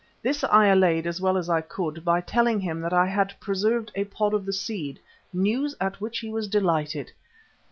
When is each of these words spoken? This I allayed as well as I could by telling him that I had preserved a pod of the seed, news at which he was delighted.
This 0.23 0.43
I 0.43 0.65
allayed 0.65 1.05
as 1.05 1.21
well 1.21 1.37
as 1.37 1.47
I 1.47 1.61
could 1.61 2.03
by 2.03 2.21
telling 2.21 2.59
him 2.59 2.81
that 2.81 2.91
I 2.91 3.05
had 3.05 3.39
preserved 3.39 3.91
a 3.93 4.05
pod 4.05 4.33
of 4.33 4.47
the 4.47 4.51
seed, 4.51 4.99
news 5.31 5.75
at 5.79 6.01
which 6.01 6.17
he 6.17 6.29
was 6.31 6.47
delighted. 6.47 7.11